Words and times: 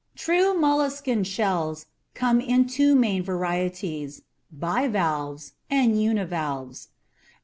True 0.15 0.55
molluscan 0.59 1.23
shells 1.27 1.85
come 2.15 2.41
in 2.41 2.65
two 2.65 2.95
main 2.95 3.21
varieties: 3.21 4.23
BIVALVES 4.51 5.51
and 5.69 6.01
UNIVALVES. 6.01 6.87